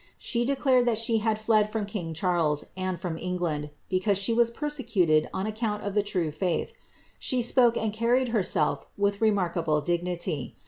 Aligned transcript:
She 0.17 0.45
declared 0.45 0.87
that 0.87 0.97
she 0.97 1.19
had 1.19 1.37
fled 1.37 1.71
from 1.71 1.85
king 1.85 2.15
Charles, 2.15 2.65
and 2.75 2.99
from 2.99 3.19
Fngland, 3.19 3.69
because 3.87 4.17
she 4.17 4.33
was 4.33 4.49
persecuted 4.49 5.29
on 5.31 5.45
account 5.45 5.83
of 5.83 5.93
the 5.93 6.01
true 6.01 6.31
faith. 6.31 6.73
She 7.19 7.43
spoke 7.43 7.77
and 7.77 7.95
car 7.95 8.13
ried 8.13 8.29
herself 8.29 8.87
with 8.97 9.21
remarkable 9.21 9.79
dignity. 9.79 10.57